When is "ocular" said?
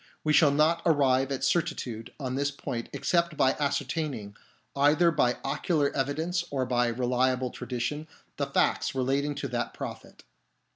5.43-5.95